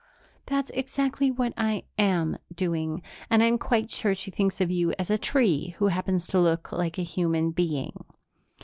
[0.47, 3.03] "That's exactly what I am doing.
[3.29, 6.71] And I'm quite sure she thinks of you as a tree who happens to look
[6.71, 7.93] like a human being."